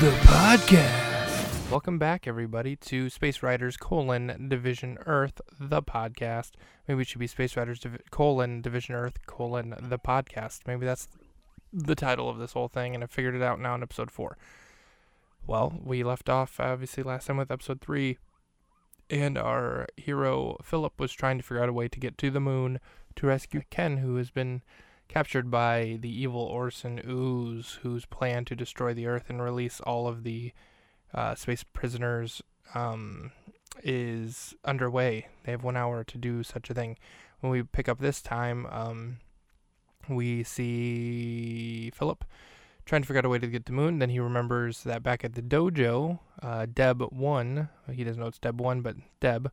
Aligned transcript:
the 0.00 0.10
podcast. 0.22 1.70
Welcome 1.70 1.98
back, 1.98 2.26
everybody, 2.26 2.74
to 2.76 3.08
Space 3.08 3.44
Riders 3.44 3.76
colon 3.76 4.48
Division 4.48 4.98
Earth, 5.06 5.40
the 5.60 5.82
podcast. 5.82 6.50
Maybe 6.88 7.02
it 7.02 7.06
should 7.06 7.20
be 7.20 7.28
Space 7.28 7.56
Riders 7.56 7.80
colon 8.10 8.60
Division 8.60 8.96
Earth 8.96 9.24
colon 9.26 9.76
the 9.80 9.98
podcast. 9.98 10.62
Maybe 10.66 10.84
that's 10.84 11.06
the 11.72 11.94
title 11.94 12.28
of 12.28 12.38
this 12.38 12.54
whole 12.54 12.66
thing, 12.66 12.96
and 12.96 13.04
I 13.04 13.06
figured 13.06 13.36
it 13.36 13.42
out 13.42 13.60
now 13.60 13.76
in 13.76 13.84
episode 13.84 14.10
four. 14.10 14.36
Well, 15.46 15.80
we 15.84 16.02
left 16.02 16.28
off 16.28 16.58
obviously 16.58 17.04
last 17.04 17.28
time 17.28 17.36
with 17.36 17.52
episode 17.52 17.80
three, 17.80 18.18
and 19.08 19.38
our 19.38 19.86
hero 19.96 20.56
Philip 20.64 20.98
was 20.98 21.12
trying 21.12 21.38
to 21.38 21.44
figure 21.44 21.62
out 21.62 21.68
a 21.68 21.72
way 21.72 21.86
to 21.86 22.00
get 22.00 22.18
to 22.18 22.30
the 22.32 22.40
moon 22.40 22.80
to 23.14 23.28
rescue 23.28 23.62
Ken, 23.70 23.98
who 23.98 24.16
has 24.16 24.30
been 24.30 24.62
captured 25.08 25.50
by 25.50 25.98
the 26.00 26.08
evil 26.08 26.40
Orson 26.40 27.00
Ooze, 27.08 27.78
whose 27.82 28.06
plan 28.06 28.44
to 28.46 28.56
destroy 28.56 28.94
the 28.94 29.06
Earth 29.06 29.28
and 29.28 29.42
release 29.42 29.80
all 29.80 30.08
of 30.08 30.24
the 30.24 30.52
uh, 31.12 31.34
space 31.34 31.64
prisoners 31.64 32.42
um, 32.74 33.32
is 33.82 34.54
underway. 34.64 35.28
They 35.44 35.52
have 35.52 35.64
one 35.64 35.76
hour 35.76 36.04
to 36.04 36.18
do 36.18 36.42
such 36.42 36.70
a 36.70 36.74
thing. 36.74 36.96
When 37.40 37.52
we 37.52 37.62
pick 37.62 37.88
up 37.88 37.98
this 37.98 38.22
time, 38.22 38.66
um, 38.66 39.18
we 40.08 40.42
see 40.42 41.90
Philip 41.94 42.24
trying 42.84 43.02
to 43.02 43.06
figure 43.06 43.18
out 43.18 43.24
a 43.24 43.28
way 43.28 43.38
to 43.38 43.46
get 43.46 43.66
to 43.66 43.72
the 43.72 43.76
moon. 43.76 43.98
Then 43.98 44.10
he 44.10 44.20
remembers 44.20 44.82
that 44.84 45.02
back 45.02 45.24
at 45.24 45.34
the 45.34 45.42
dojo, 45.42 46.18
uh, 46.42 46.66
Deb 46.72 47.00
1, 47.00 47.68
he 47.92 48.04
doesn't 48.04 48.20
know 48.20 48.28
it's 48.28 48.38
Deb 48.38 48.60
1, 48.60 48.82
but 48.82 48.96
Deb, 49.20 49.50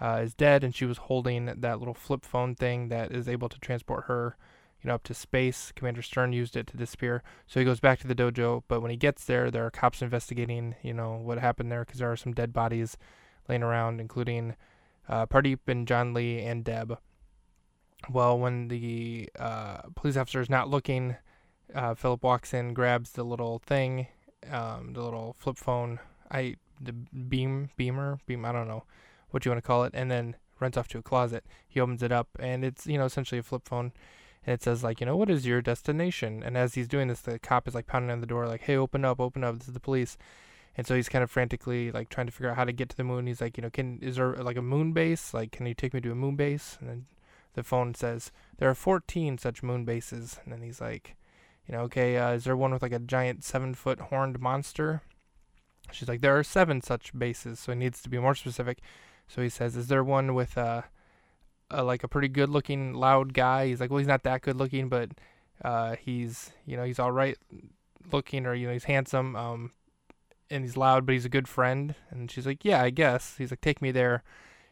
uh, 0.00 0.20
is 0.22 0.34
dead, 0.34 0.64
and 0.64 0.74
she 0.74 0.84
was 0.84 0.98
holding 0.98 1.46
that 1.46 1.78
little 1.78 1.94
flip 1.94 2.24
phone 2.24 2.54
thing 2.54 2.88
that 2.88 3.12
is 3.12 3.28
able 3.28 3.48
to 3.48 3.58
transport 3.58 4.04
her 4.06 4.36
you 4.82 4.88
know, 4.88 4.94
up 4.94 5.04
to 5.04 5.14
space. 5.14 5.72
Commander 5.74 6.02
Stern 6.02 6.32
used 6.32 6.56
it 6.56 6.66
to 6.68 6.76
disappear. 6.76 7.22
So 7.46 7.60
he 7.60 7.66
goes 7.66 7.80
back 7.80 8.00
to 8.00 8.08
the 8.08 8.14
dojo, 8.14 8.62
but 8.68 8.80
when 8.80 8.90
he 8.90 8.96
gets 8.96 9.24
there, 9.24 9.50
there 9.50 9.64
are 9.64 9.70
cops 9.70 10.02
investigating, 10.02 10.74
you 10.82 10.92
know, 10.92 11.14
what 11.14 11.38
happened 11.38 11.70
there 11.70 11.84
because 11.84 12.00
there 12.00 12.10
are 12.10 12.16
some 12.16 12.32
dead 12.32 12.52
bodies 12.52 12.96
laying 13.48 13.62
around, 13.62 14.00
including 14.00 14.56
uh, 15.08 15.26
Pardeep 15.26 15.60
and 15.66 15.86
John 15.86 16.14
Lee 16.14 16.40
and 16.40 16.64
Deb. 16.64 16.98
Well, 18.10 18.38
when 18.38 18.68
the 18.68 19.28
uh, 19.38 19.82
police 19.94 20.16
officer 20.16 20.40
is 20.40 20.50
not 20.50 20.68
looking, 20.68 21.16
uh, 21.74 21.94
Philip 21.94 22.24
walks 22.24 22.52
in, 22.52 22.74
grabs 22.74 23.12
the 23.12 23.24
little 23.24 23.60
thing, 23.64 24.08
um, 24.50 24.92
the 24.94 25.02
little 25.02 25.36
flip 25.38 25.56
phone, 25.56 26.00
I 26.30 26.56
the 26.80 26.92
beam 26.92 27.70
beamer 27.76 28.18
beam 28.26 28.44
I 28.44 28.50
don't 28.50 28.66
know 28.66 28.82
what 29.30 29.44
you 29.44 29.52
want 29.52 29.62
to 29.62 29.66
call 29.66 29.84
it, 29.84 29.92
and 29.94 30.10
then 30.10 30.34
runs 30.58 30.76
off 30.76 30.88
to 30.88 30.98
a 30.98 31.02
closet. 31.02 31.44
He 31.68 31.78
opens 31.78 32.02
it 32.02 32.10
up, 32.10 32.28
and 32.40 32.64
it's 32.64 32.86
you 32.86 32.98
know 32.98 33.04
essentially 33.04 33.38
a 33.38 33.42
flip 33.42 33.68
phone 33.68 33.92
and 34.44 34.54
it 34.54 34.62
says 34.62 34.82
like 34.82 35.00
you 35.00 35.06
know 35.06 35.16
what 35.16 35.30
is 35.30 35.46
your 35.46 35.62
destination? 35.62 36.42
And 36.42 36.56
as 36.56 36.74
he's 36.74 36.88
doing 36.88 37.08
this 37.08 37.20
the 37.20 37.38
cop 37.38 37.68
is 37.68 37.74
like 37.74 37.86
pounding 37.86 38.10
on 38.10 38.20
the 38.20 38.26
door 38.26 38.46
like 38.46 38.62
hey 38.62 38.76
open 38.76 39.04
up 39.04 39.20
open 39.20 39.44
up 39.44 39.58
this 39.58 39.68
is 39.68 39.74
the 39.74 39.80
police. 39.80 40.16
And 40.76 40.86
so 40.86 40.94
he's 40.94 41.08
kind 41.08 41.22
of 41.22 41.30
frantically 41.30 41.92
like 41.92 42.08
trying 42.08 42.26
to 42.26 42.32
figure 42.32 42.50
out 42.50 42.56
how 42.56 42.64
to 42.64 42.72
get 42.72 42.88
to 42.88 42.96
the 42.96 43.04
moon. 43.04 43.26
He's 43.26 43.40
like 43.40 43.56
you 43.56 43.62
know 43.62 43.70
can 43.70 43.98
is 44.00 44.16
there 44.16 44.34
like 44.34 44.56
a 44.56 44.62
moon 44.62 44.92
base? 44.92 45.32
Like 45.32 45.52
can 45.52 45.66
you 45.66 45.74
take 45.74 45.94
me 45.94 46.00
to 46.00 46.12
a 46.12 46.16
moon 46.16 46.36
base? 46.36 46.76
And 46.80 46.88
then 46.88 47.06
the 47.54 47.62
phone 47.62 47.94
says 47.94 48.32
there 48.58 48.70
are 48.70 48.74
14 48.74 49.38
such 49.38 49.62
moon 49.62 49.84
bases. 49.84 50.40
And 50.44 50.52
then 50.52 50.62
he's 50.62 50.80
like 50.80 51.16
you 51.66 51.74
know 51.74 51.82
okay 51.82 52.16
uh, 52.16 52.32
is 52.32 52.44
there 52.44 52.56
one 52.56 52.72
with 52.72 52.82
like 52.82 52.92
a 52.92 52.98
giant 52.98 53.44
seven 53.44 53.74
foot 53.74 54.00
horned 54.00 54.40
monster? 54.40 55.02
She's 55.92 56.08
like 56.08 56.20
there 56.20 56.36
are 56.36 56.44
seven 56.44 56.80
such 56.80 57.16
bases 57.16 57.60
so 57.60 57.72
he 57.72 57.78
needs 57.78 58.02
to 58.02 58.08
be 58.08 58.18
more 58.18 58.34
specific. 58.34 58.78
So 59.28 59.40
he 59.40 59.48
says 59.48 59.76
is 59.76 59.86
there 59.86 60.02
one 60.02 60.34
with 60.34 60.58
uh 60.58 60.82
a, 61.70 61.82
like 61.82 62.04
a 62.04 62.08
pretty 62.08 62.28
good 62.28 62.48
looking 62.48 62.94
loud 62.94 63.34
guy. 63.34 63.68
He's 63.68 63.80
like, 63.80 63.90
well, 63.90 63.98
he's 63.98 64.06
not 64.06 64.22
that 64.24 64.42
good 64.42 64.56
looking, 64.56 64.88
but 64.88 65.10
uh, 65.64 65.96
he's 66.00 66.52
you 66.66 66.76
know 66.76 66.84
he's 66.84 66.98
all 66.98 67.12
right 67.12 67.36
looking, 68.10 68.46
or 68.46 68.54
you 68.54 68.66
know 68.66 68.72
he's 68.72 68.84
handsome, 68.84 69.36
um, 69.36 69.72
and 70.50 70.64
he's 70.64 70.76
loud, 70.76 71.06
but 71.06 71.12
he's 71.12 71.24
a 71.24 71.30
good 71.30 71.48
friend. 71.48 71.94
And 72.10 72.30
she's 72.30 72.46
like, 72.46 72.64
yeah, 72.64 72.82
I 72.82 72.90
guess. 72.90 73.36
He's 73.38 73.50
like, 73.50 73.60
take 73.60 73.82
me 73.82 73.90
there. 73.90 74.22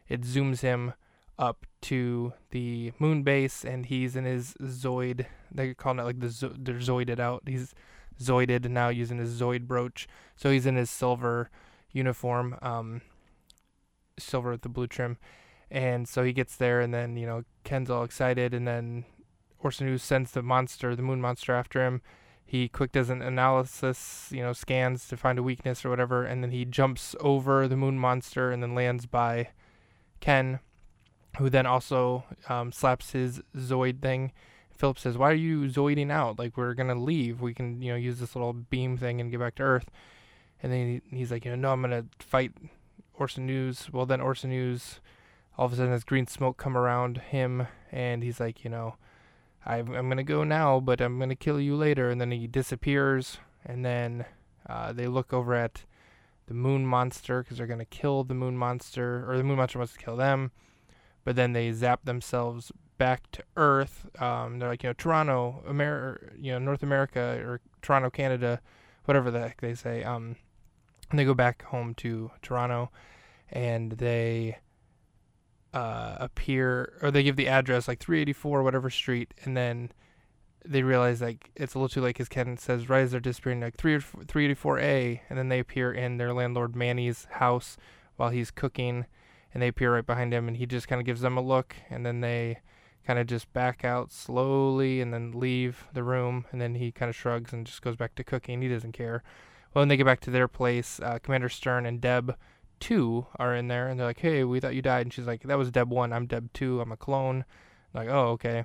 It 0.08 0.22
zooms 0.22 0.60
him 0.60 0.94
up 1.38 1.66
to 1.82 2.32
the 2.50 2.92
moon 2.98 3.22
base, 3.22 3.64
and 3.64 3.86
he's 3.86 4.16
in 4.16 4.24
his 4.24 4.54
Zoid. 4.60 5.26
They're 5.50 5.74
calling 5.74 5.98
it 5.98 6.04
like 6.04 6.20
the 6.20 6.28
zo- 6.28 6.54
they're 6.56 6.76
Zoided 6.76 7.18
out. 7.18 7.44
He's 7.46 7.74
Zoided 8.20 8.68
now 8.68 8.88
using 8.88 9.18
his 9.18 9.40
Zoid 9.40 9.66
brooch. 9.66 10.06
So 10.36 10.50
he's 10.50 10.66
in 10.66 10.76
his 10.76 10.90
silver 10.90 11.50
uniform, 11.92 12.58
um, 12.60 13.00
silver 14.18 14.50
with 14.50 14.62
the 14.62 14.68
blue 14.68 14.86
trim 14.86 15.16
and 15.70 16.08
so 16.08 16.24
he 16.24 16.32
gets 16.32 16.56
there, 16.56 16.80
and 16.80 16.92
then, 16.92 17.16
you 17.16 17.26
know, 17.26 17.44
Ken's 17.64 17.90
all 17.90 18.02
excited, 18.04 18.52
and 18.54 18.66
then 18.66 19.04
Ooze 19.64 20.02
sends 20.02 20.32
the 20.32 20.42
monster, 20.42 20.96
the 20.96 21.02
moon 21.02 21.20
monster, 21.20 21.54
after 21.54 21.84
him. 21.86 22.02
He 22.44 22.68
quick 22.68 22.90
does 22.90 23.10
an 23.10 23.22
analysis, 23.22 24.28
you 24.32 24.42
know, 24.42 24.52
scans 24.52 25.06
to 25.08 25.16
find 25.16 25.38
a 25.38 25.42
weakness 25.42 25.84
or 25.84 25.90
whatever, 25.90 26.24
and 26.24 26.42
then 26.42 26.50
he 26.50 26.64
jumps 26.64 27.14
over 27.20 27.68
the 27.68 27.76
moon 27.76 27.96
monster 27.96 28.50
and 28.50 28.60
then 28.60 28.74
lands 28.74 29.06
by 29.06 29.50
Ken, 30.18 30.58
who 31.38 31.48
then 31.48 31.66
also 31.66 32.24
um, 32.48 32.72
slaps 32.72 33.12
his 33.12 33.40
Zoid 33.56 34.02
thing. 34.02 34.32
Philip 34.72 34.98
says, 34.98 35.16
"Why 35.16 35.30
are 35.30 35.34
you 35.34 35.66
Zoiding 35.68 36.10
out? 36.10 36.40
Like 36.40 36.56
we're 36.56 36.74
gonna 36.74 36.96
leave. 36.96 37.40
We 37.40 37.54
can, 37.54 37.80
you 37.80 37.92
know, 37.92 37.96
use 37.96 38.18
this 38.18 38.34
little 38.34 38.52
beam 38.52 38.96
thing 38.96 39.20
and 39.20 39.30
get 39.30 39.38
back 39.38 39.54
to 39.56 39.62
Earth." 39.62 39.88
And 40.62 40.72
then 40.72 41.02
he's 41.10 41.30
like, 41.30 41.44
"You 41.44 41.52
know, 41.52 41.56
no, 41.56 41.72
I'm 41.72 41.82
gonna 41.82 42.06
fight 42.18 42.52
Orson 43.14 43.48
Ooze." 43.48 43.92
Well, 43.92 44.06
then 44.06 44.20
Orson 44.20 44.50
Ooze 44.50 45.00
all 45.56 45.66
of 45.66 45.72
a 45.72 45.76
sudden, 45.76 45.92
this 45.92 46.04
green 46.04 46.26
smoke 46.26 46.56
come 46.56 46.76
around 46.76 47.18
him, 47.18 47.66
and 47.92 48.22
he's 48.22 48.40
like, 48.40 48.64
you 48.64 48.70
know, 48.70 48.96
I'm, 49.66 49.94
I'm 49.94 50.08
gonna 50.08 50.22
go 50.22 50.44
now, 50.44 50.80
but 50.80 51.00
I'm 51.00 51.18
gonna 51.18 51.34
kill 51.34 51.60
you 51.60 51.76
later. 51.76 52.10
And 52.10 52.20
then 52.20 52.30
he 52.30 52.46
disappears, 52.46 53.38
and 53.64 53.84
then 53.84 54.24
uh, 54.68 54.92
they 54.92 55.06
look 55.06 55.32
over 55.32 55.54
at 55.54 55.84
the 56.46 56.54
moon 56.54 56.86
monster 56.86 57.42
because 57.42 57.58
they're 57.58 57.66
gonna 57.66 57.84
kill 57.84 58.24
the 58.24 58.34
moon 58.34 58.56
monster, 58.56 59.24
or 59.28 59.36
the 59.36 59.44
moon 59.44 59.56
monster 59.56 59.78
wants 59.78 59.92
to 59.92 59.98
kill 59.98 60.16
them. 60.16 60.52
But 61.24 61.36
then 61.36 61.52
they 61.52 61.70
zap 61.72 62.04
themselves 62.04 62.72
back 62.96 63.30
to 63.32 63.42
Earth. 63.56 64.06
Um, 64.20 64.58
they're 64.58 64.68
like, 64.68 64.82
you 64.82 64.88
know, 64.88 64.94
Toronto, 64.94 65.62
America, 65.66 66.32
you 66.38 66.52
know, 66.52 66.58
North 66.58 66.82
America, 66.82 67.40
or 67.44 67.60
Toronto, 67.82 68.10
Canada, 68.10 68.60
whatever 69.04 69.30
the 69.30 69.40
heck 69.40 69.60
they 69.60 69.74
say. 69.74 70.04
Um, 70.04 70.36
and 71.10 71.18
they 71.18 71.24
go 71.24 71.34
back 71.34 71.62
home 71.64 71.94
to 71.94 72.30
Toronto, 72.42 72.90
and 73.50 73.92
they 73.92 74.58
uh, 75.72 76.16
appear 76.18 76.98
or 77.02 77.10
they 77.10 77.22
give 77.22 77.36
the 77.36 77.48
address 77.48 77.86
like 77.86 78.00
384 78.00 78.62
whatever 78.62 78.90
street 78.90 79.32
and 79.44 79.56
then 79.56 79.90
they 80.64 80.82
realize 80.82 81.20
like 81.20 81.50
it's 81.54 81.74
a 81.74 81.78
little 81.78 81.88
too 81.88 82.00
late 82.00 82.10
because 82.10 82.28
Ken 82.28 82.56
says 82.56 82.88
right 82.88 83.02
as 83.02 83.12
they're 83.12 83.20
disappearing 83.20 83.60
like 83.60 83.76
3 83.76 83.98
384A 83.98 85.20
and 85.28 85.38
then 85.38 85.48
they 85.48 85.58
appear 85.58 85.92
in 85.92 86.16
their 86.16 86.32
landlord 86.32 86.74
Manny's 86.74 87.26
house 87.32 87.76
while 88.16 88.30
he's 88.30 88.50
cooking 88.50 89.06
and 89.54 89.62
they 89.62 89.68
appear 89.68 89.94
right 89.94 90.06
behind 90.06 90.34
him 90.34 90.48
and 90.48 90.56
he 90.56 90.66
just 90.66 90.88
kind 90.88 91.00
of 91.00 91.06
gives 91.06 91.20
them 91.20 91.36
a 91.36 91.42
look 91.42 91.76
and 91.88 92.04
then 92.04 92.20
they 92.20 92.58
kind 93.06 93.18
of 93.18 93.26
just 93.26 93.50
back 93.52 93.84
out 93.84 94.12
slowly 94.12 95.00
and 95.00 95.14
then 95.14 95.32
leave 95.32 95.86
the 95.94 96.02
room 96.02 96.44
and 96.52 96.60
then 96.60 96.74
he 96.74 96.92
kind 96.92 97.08
of 97.08 97.16
shrugs 97.16 97.52
and 97.52 97.66
just 97.66 97.82
goes 97.82 97.96
back 97.96 98.14
to 98.14 98.24
cooking. 98.24 98.60
He 98.60 98.68
doesn't 98.68 98.92
care. 98.92 99.22
Well 99.72 99.82
when 99.82 99.88
they 99.88 99.96
get 99.96 100.06
back 100.06 100.20
to 100.20 100.30
their 100.30 100.48
place 100.48 101.00
uh, 101.00 101.18
Commander 101.22 101.48
Stern 101.48 101.86
and 101.86 102.00
Deb 102.00 102.36
two 102.80 103.26
are 103.38 103.54
in 103.54 103.68
there, 103.68 103.88
and 103.88 103.98
they're 103.98 104.06
like, 104.06 104.20
"Hey, 104.20 104.44
we 104.44 104.60
thought 104.60 104.74
you 104.74 104.82
died," 104.82 105.02
and 105.02 105.12
she's 105.12 105.26
like, 105.26 105.42
"That 105.42 105.58
was 105.58 105.70
Deb 105.70 105.90
one. 105.90 106.12
I'm 106.12 106.26
Deb 106.26 106.52
two. 106.52 106.80
I'm 106.80 106.92
a 106.92 106.96
clone." 106.96 107.44
Like, 107.94 108.08
oh, 108.08 108.28
okay. 108.30 108.64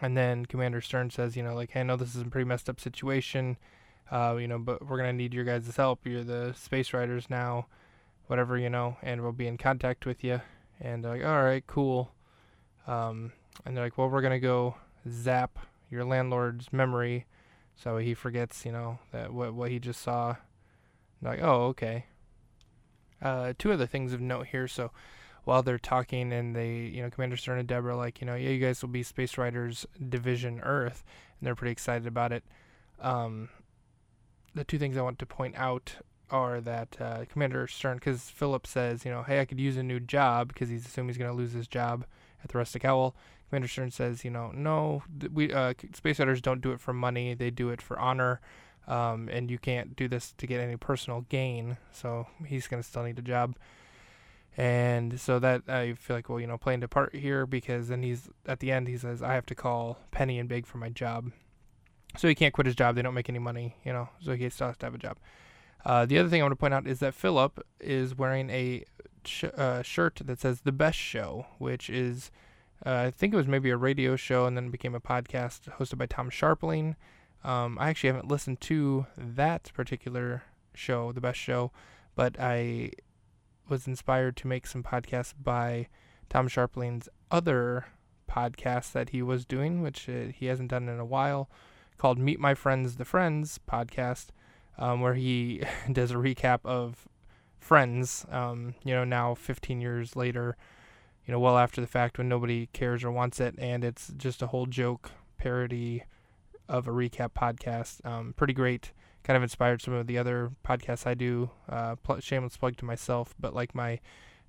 And 0.00 0.16
then 0.16 0.46
Commander 0.46 0.80
Stern 0.80 1.10
says, 1.10 1.36
you 1.36 1.42
know, 1.42 1.54
like, 1.54 1.70
"Hey, 1.70 1.80
I 1.80 1.82
know 1.84 1.96
this 1.96 2.14
is 2.14 2.22
a 2.22 2.26
pretty 2.26 2.46
messed 2.46 2.68
up 2.68 2.80
situation, 2.80 3.56
uh, 4.10 4.36
you 4.38 4.48
know, 4.48 4.58
but 4.58 4.86
we're 4.86 4.96
gonna 4.98 5.12
need 5.12 5.34
your 5.34 5.44
guys' 5.44 5.76
help. 5.76 6.06
You're 6.06 6.24
the 6.24 6.52
space 6.54 6.92
riders 6.92 7.30
now, 7.30 7.66
whatever, 8.26 8.58
you 8.58 8.70
know, 8.70 8.96
and 9.02 9.22
we'll 9.22 9.32
be 9.32 9.46
in 9.46 9.56
contact 9.58 10.06
with 10.06 10.24
you." 10.24 10.40
And 10.80 11.04
they're 11.04 11.12
like, 11.12 11.24
"All 11.24 11.42
right, 11.42 11.66
cool." 11.66 12.12
Um, 12.86 13.32
and 13.64 13.76
they're 13.76 13.84
like, 13.84 13.98
"Well, 13.98 14.10
we're 14.10 14.22
gonna 14.22 14.40
go 14.40 14.76
zap 15.08 15.58
your 15.90 16.04
landlord's 16.04 16.72
memory." 16.72 17.26
So 17.76 17.98
he 17.98 18.14
forgets, 18.14 18.64
you 18.64 18.72
know, 18.72 18.98
that 19.12 19.32
what 19.32 19.54
what 19.54 19.70
he 19.70 19.78
just 19.78 20.00
saw. 20.00 20.36
And 21.20 21.30
like, 21.30 21.40
oh, 21.42 21.66
okay. 21.66 22.06
Uh, 23.22 23.54
two 23.58 23.72
other 23.72 23.86
things 23.86 24.12
of 24.12 24.20
note 24.20 24.48
here. 24.48 24.68
So 24.68 24.90
while 25.44 25.62
they're 25.62 25.78
talking 25.78 26.32
and 26.32 26.54
they, 26.54 26.76
you 26.76 27.02
know, 27.02 27.10
Commander 27.10 27.36
Stern 27.36 27.58
and 27.58 27.68
Deborah 27.68 27.96
like, 27.96 28.20
you 28.20 28.26
know, 28.26 28.34
yeah, 28.34 28.50
you 28.50 28.64
guys 28.64 28.82
will 28.82 28.88
be 28.88 29.02
Space 29.02 29.38
Riders 29.38 29.86
Division 30.08 30.60
Earth, 30.60 31.04
and 31.38 31.46
they're 31.46 31.54
pretty 31.54 31.72
excited 31.72 32.06
about 32.06 32.32
it. 32.32 32.44
Um, 33.00 33.50
the 34.54 34.64
two 34.64 34.78
things 34.78 34.96
I 34.96 35.02
want 35.02 35.18
to 35.18 35.26
point 35.26 35.54
out 35.56 35.96
are 36.30 36.60
that 36.60 36.96
uh, 37.00 37.24
Commander 37.30 37.66
Stern, 37.66 37.98
because 37.98 38.30
Philip 38.30 38.66
says, 38.66 39.04
you 39.04 39.10
know, 39.10 39.22
hey, 39.22 39.40
I 39.40 39.44
could 39.44 39.60
use 39.60 39.76
a 39.76 39.82
new 39.82 40.00
job 40.00 40.48
because 40.48 40.68
he's 40.68 40.86
assuming 40.86 41.10
he's 41.10 41.18
going 41.18 41.30
to 41.30 41.36
lose 41.36 41.52
his 41.52 41.68
job 41.68 42.06
at 42.42 42.50
the 42.50 42.58
Rustic 42.58 42.84
Owl. 42.84 43.14
Commander 43.48 43.68
Stern 43.68 43.90
says, 43.90 44.24
you 44.24 44.30
know, 44.30 44.50
no, 44.54 45.02
we 45.32 45.52
uh, 45.52 45.74
Space 45.92 46.18
Riders 46.18 46.40
don't 46.40 46.62
do 46.62 46.72
it 46.72 46.80
for 46.80 46.92
money; 46.94 47.34
they 47.34 47.50
do 47.50 47.68
it 47.68 47.82
for 47.82 47.98
honor 47.98 48.40
um, 48.86 49.28
and 49.30 49.50
you 49.50 49.58
can't 49.58 49.96
do 49.96 50.08
this 50.08 50.32
to 50.38 50.46
get 50.46 50.60
any 50.60 50.76
personal 50.76 51.22
gain. 51.28 51.76
So 51.92 52.26
he's 52.46 52.66
going 52.66 52.82
to 52.82 52.88
still 52.88 53.02
need 53.04 53.18
a 53.18 53.22
job. 53.22 53.56
And 54.56 55.18
so 55.20 55.38
that 55.40 55.62
I 55.68 55.94
feel 55.94 56.16
like, 56.16 56.28
well, 56.28 56.38
you 56.38 56.46
know, 56.46 56.58
playing 56.58 56.82
a 56.84 56.88
part 56.88 57.14
here 57.14 57.44
because 57.44 57.88
then 57.88 58.02
he's 58.02 58.28
at 58.46 58.60
the 58.60 58.70
end, 58.70 58.86
he 58.86 58.96
says, 58.96 59.20
I 59.22 59.34
have 59.34 59.46
to 59.46 59.54
call 59.54 59.98
Penny 60.12 60.38
and 60.38 60.48
beg 60.48 60.66
for 60.66 60.78
my 60.78 60.90
job. 60.90 61.32
so 62.16 62.28
he 62.28 62.34
can't 62.34 62.54
quit 62.54 62.66
his 62.66 62.76
job. 62.76 62.94
They 62.94 63.02
don't 63.02 63.14
make 63.14 63.28
any 63.28 63.40
money, 63.40 63.76
you 63.84 63.92
know, 63.92 64.08
so 64.20 64.34
he 64.34 64.48
still 64.50 64.68
has 64.68 64.76
to 64.78 64.86
have 64.86 64.94
a 64.94 64.98
job. 64.98 65.18
Uh, 65.84 66.06
the 66.06 66.18
other 66.18 66.28
thing 66.28 66.40
I 66.40 66.44
want 66.44 66.52
to 66.52 66.56
point 66.56 66.72
out 66.72 66.86
is 66.86 67.00
that 67.00 67.14
Philip 67.14 67.60
is 67.80 68.16
wearing 68.16 68.48
a 68.50 68.84
sh- 69.24 69.44
uh, 69.56 69.82
shirt 69.82 70.20
that 70.24 70.40
says 70.40 70.60
"The 70.62 70.72
Best 70.72 70.98
Show," 70.98 71.46
which 71.58 71.90
is, 71.90 72.30
uh, 72.86 73.06
I 73.06 73.10
think 73.10 73.34
it 73.34 73.36
was 73.36 73.46
maybe 73.46 73.70
a 73.70 73.76
radio 73.76 74.16
show 74.16 74.46
and 74.46 74.56
then 74.56 74.70
became 74.70 74.94
a 74.94 75.00
podcast 75.00 75.68
hosted 75.78 75.98
by 75.98 76.06
Tom 76.06 76.30
Scharpling. 76.30 76.94
Um, 77.44 77.76
I 77.78 77.90
actually 77.90 78.08
haven't 78.08 78.28
listened 78.28 78.60
to 78.62 79.06
that 79.16 79.70
particular 79.74 80.42
show, 80.74 81.12
The 81.12 81.20
Best 81.20 81.38
Show, 81.38 81.72
but 82.14 82.40
I 82.40 82.92
was 83.68 83.86
inspired 83.86 84.36
to 84.38 84.46
make 84.46 84.66
some 84.66 84.82
podcasts 84.82 85.34
by 85.40 85.88
Tom 86.30 86.48
Scharpling's 86.48 87.08
other 87.30 87.86
podcast 88.30 88.92
that 88.92 89.10
he 89.10 89.22
was 89.22 89.44
doing, 89.44 89.82
which 89.82 90.08
uh, 90.08 90.32
he 90.34 90.46
hasn't 90.46 90.70
done 90.70 90.88
in 90.88 90.98
a 90.98 91.04
while, 91.04 91.50
called 91.98 92.18
Meet 92.18 92.40
My 92.40 92.54
Friends, 92.54 92.96
the 92.96 93.04
Friends 93.04 93.60
podcast, 93.70 94.28
um, 94.78 95.00
where 95.00 95.14
he 95.14 95.62
does 95.92 96.10
a 96.10 96.14
recap 96.14 96.60
of 96.64 97.06
Friends, 97.58 98.26
um, 98.30 98.74
you 98.84 98.94
know, 98.94 99.04
now 99.04 99.34
15 99.34 99.80
years 99.80 100.16
later, 100.16 100.56
you 101.26 101.32
know, 101.32 101.40
well 101.40 101.56
after 101.56 101.80
the 101.80 101.86
fact 101.86 102.18
when 102.18 102.28
nobody 102.28 102.68
cares 102.72 103.04
or 103.04 103.10
wants 103.10 103.40
it, 103.40 103.54
and 103.58 103.84
it's 103.84 104.12
just 104.16 104.42
a 104.42 104.48
whole 104.48 104.66
joke 104.66 105.12
parody 105.38 106.04
of 106.68 106.88
a 106.88 106.90
recap 106.90 107.30
podcast. 107.32 108.04
Um, 108.04 108.34
pretty 108.36 108.52
great. 108.52 108.92
Kind 109.22 109.36
of 109.36 109.42
inspired 109.42 109.80
some 109.80 109.94
of 109.94 110.06
the 110.06 110.18
other 110.18 110.52
podcasts 110.64 111.06
I 111.06 111.14
do. 111.14 111.50
Uh, 111.68 111.96
pl- 111.96 112.20
shameless 112.20 112.56
plug 112.56 112.76
to 112.78 112.84
myself, 112.84 113.34
but 113.38 113.54
like 113.54 113.74
my 113.74 114.00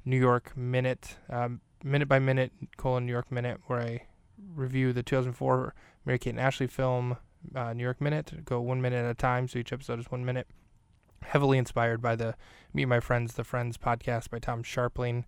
New 0.04 0.20
York 0.20 0.56
Minute, 0.56 1.18
um, 1.30 1.62
minute 1.84 2.08
by 2.08 2.20
minute 2.20 2.52
colon 2.78 3.06
New 3.06 3.12
York 3.12 3.32
Minute, 3.32 3.60
where 3.68 3.80
I 3.80 4.08
review 4.54 4.94
the 4.94 5.04
2004 5.04 5.74
Mary 6.06 6.20
Kate 6.20 6.32
and 6.32 6.40
Ashley 6.40 6.68
film 6.68 7.18
uh, 7.56 7.74
New 7.74 7.84
York 7.84 8.02
Minute. 8.02 8.46
Go 8.46 8.62
one 8.62 8.82
minute 8.82 9.04
at 9.04 9.12
a 9.12 9.16
time, 9.16 9.48
so 9.48 9.60
each 9.60 9.74
episode 9.74 10.00
is 10.00 10.12
one 10.12 10.26
minute. 10.26 10.48
Heavily 11.24 11.58
inspired 11.58 12.02
by 12.02 12.16
the 12.16 12.36
Meet 12.74 12.86
My 12.86 13.00
Friends, 13.00 13.34
the 13.34 13.44
Friends 13.44 13.78
podcast 13.78 14.30
by 14.30 14.40
Tom 14.40 14.64
Scharpling. 14.64 15.24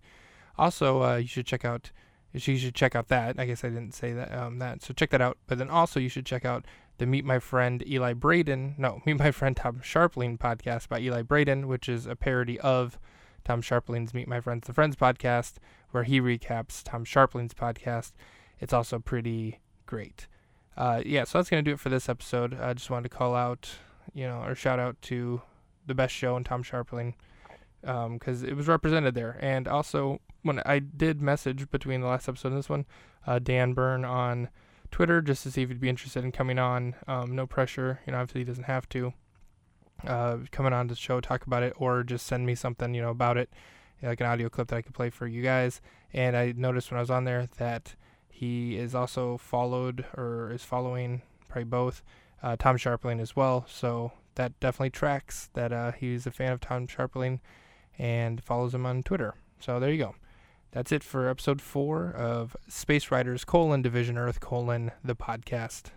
Also, 0.56 1.02
uh, 1.02 1.16
you 1.16 1.26
should 1.26 1.46
check 1.46 1.64
out. 1.64 1.90
You 2.32 2.40
should 2.40 2.74
check 2.74 2.94
out 2.94 3.08
that. 3.08 3.38
I 3.38 3.46
guess 3.46 3.64
I 3.64 3.68
didn't 3.68 3.94
say 3.94 4.12
that. 4.12 4.32
Um, 4.34 4.58
that. 4.58 4.82
So 4.82 4.92
check 4.92 5.10
that 5.10 5.20
out. 5.20 5.38
But 5.46 5.58
then 5.58 5.70
also 5.70 5.98
you 5.98 6.08
should 6.08 6.26
check 6.26 6.44
out 6.44 6.66
the 6.98 7.06
Meet 7.06 7.24
My 7.24 7.38
Friend 7.38 7.82
Eli 7.86 8.12
Braden. 8.12 8.74
No, 8.76 9.00
Meet 9.06 9.18
My 9.18 9.30
Friend 9.30 9.56
Tom 9.56 9.80
Scharpling 9.82 10.38
podcast 10.38 10.88
by 10.88 11.00
Eli 11.00 11.22
Braden, 11.22 11.68
which 11.68 11.88
is 11.88 12.06
a 12.06 12.14
parody 12.14 12.60
of 12.60 12.98
Tom 13.44 13.62
Scharpling's 13.62 14.12
Meet 14.12 14.28
My 14.28 14.40
Friends 14.40 14.66
the 14.66 14.74
Friends 14.74 14.96
podcast, 14.96 15.54
where 15.90 16.04
he 16.04 16.20
recaps 16.20 16.82
Tom 16.84 17.04
Scharpling's 17.04 17.54
podcast. 17.54 18.12
It's 18.60 18.72
also 18.72 18.98
pretty 18.98 19.60
great. 19.86 20.26
Uh, 20.76 21.02
yeah, 21.04 21.24
so 21.24 21.38
that's 21.38 21.50
gonna 21.50 21.62
do 21.62 21.72
it 21.72 21.80
for 21.80 21.88
this 21.88 22.08
episode. 22.08 22.58
I 22.60 22.74
just 22.74 22.90
wanted 22.90 23.10
to 23.10 23.16
call 23.16 23.34
out, 23.34 23.70
you 24.12 24.26
know, 24.26 24.42
or 24.42 24.54
shout 24.54 24.78
out 24.78 25.00
to 25.02 25.40
the 25.86 25.94
best 25.94 26.14
show 26.14 26.36
and 26.36 26.44
Tom 26.44 26.62
Scharpling 26.62 27.14
because 27.80 28.42
um, 28.42 28.48
it 28.48 28.56
was 28.56 28.68
represented 28.68 29.14
there. 29.14 29.38
And 29.40 29.68
also, 29.68 30.20
when 30.42 30.60
I 30.64 30.78
did 30.78 31.20
message 31.20 31.70
between 31.70 32.00
the 32.00 32.06
last 32.06 32.28
episode 32.28 32.48
and 32.48 32.58
this 32.58 32.68
one, 32.68 32.86
uh, 33.26 33.38
Dan 33.38 33.74
Beirne 33.74 34.08
on 34.08 34.48
Twitter 34.90 35.20
just 35.20 35.42
to 35.42 35.50
see 35.50 35.62
if 35.62 35.68
he'd 35.68 35.80
be 35.80 35.88
interested 35.88 36.24
in 36.24 36.32
coming 36.32 36.58
on. 36.58 36.94
Um, 37.06 37.34
no 37.34 37.46
pressure, 37.46 38.00
you 38.06 38.12
know, 38.12 38.18
obviously 38.18 38.42
he 38.42 38.44
doesn't 38.46 38.64
have 38.64 38.88
to. 38.90 39.12
Uh, 40.06 40.38
coming 40.52 40.72
on 40.72 40.88
to 40.88 40.94
the 40.94 41.00
show, 41.00 41.20
talk 41.20 41.46
about 41.46 41.62
it, 41.62 41.74
or 41.76 42.02
just 42.02 42.26
send 42.26 42.46
me 42.46 42.54
something, 42.54 42.94
you 42.94 43.02
know, 43.02 43.10
about 43.10 43.36
it, 43.36 43.50
like 44.02 44.20
an 44.20 44.26
audio 44.26 44.48
clip 44.48 44.68
that 44.68 44.76
I 44.76 44.82
could 44.82 44.94
play 44.94 45.10
for 45.10 45.26
you 45.26 45.42
guys. 45.42 45.80
And 46.12 46.36
I 46.36 46.54
noticed 46.56 46.90
when 46.90 46.98
I 46.98 47.02
was 47.02 47.10
on 47.10 47.24
there 47.24 47.48
that 47.58 47.94
he 48.30 48.76
is 48.76 48.94
also 48.94 49.36
followed 49.36 50.04
or 50.16 50.52
is 50.52 50.62
following 50.62 51.22
probably 51.48 51.64
both 51.64 52.02
uh, 52.42 52.56
Tom 52.56 52.76
Scharpling 52.76 53.20
as 53.20 53.34
well. 53.34 53.66
So 53.68 54.12
that 54.36 54.58
definitely 54.60 54.90
tracks 54.90 55.50
that 55.54 55.72
uh, 55.72 55.92
he's 55.92 56.26
a 56.26 56.30
fan 56.30 56.52
of 56.52 56.60
Tom 56.60 56.86
Scharpling 56.86 57.40
and 57.98 58.42
follows 58.42 58.74
him 58.74 58.86
on 58.86 59.02
Twitter. 59.02 59.34
So 59.60 59.80
there 59.80 59.90
you 59.90 59.98
go. 59.98 60.14
That's 60.70 60.92
it 60.92 61.02
for 61.02 61.28
episode 61.28 61.62
four 61.62 62.10
of 62.12 62.56
Space 62.68 63.10
Riders 63.10 63.44
colon 63.44 63.82
Division 63.82 64.18
Earth 64.18 64.40
colon 64.40 64.92
the 65.02 65.16
podcast. 65.16 65.90